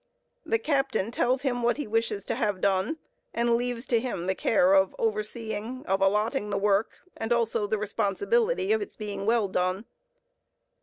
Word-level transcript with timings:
The 0.43 0.57
captain 0.57 1.11
tells 1.11 1.43
him 1.43 1.61
what 1.61 1.77
he 1.77 1.85
wishes 1.85 2.25
to 2.25 2.33
have 2.33 2.59
done, 2.59 2.97
and 3.35 3.53
leaves 3.53 3.85
to 3.89 3.99
him 3.99 4.25
the 4.25 4.33
care 4.33 4.73
of 4.73 4.95
overseeing, 4.97 5.85
of 5.85 6.01
allotting 6.01 6.49
the 6.49 6.57
work, 6.57 7.01
and 7.15 7.31
also 7.31 7.67
the 7.67 7.77
responsibility 7.77 8.71
of 8.71 8.81
its 8.81 8.95
being 8.97 9.27
well 9.27 9.47
done. 9.47 9.85